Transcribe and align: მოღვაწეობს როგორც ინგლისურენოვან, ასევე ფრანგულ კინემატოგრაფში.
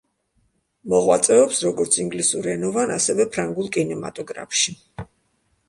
მოღვაწეობს 0.93 1.59
როგორც 1.67 1.99
ინგლისურენოვან, 2.05 2.95
ასევე 2.97 3.29
ფრანგულ 3.37 3.71
კინემატოგრაფში. 3.79 4.77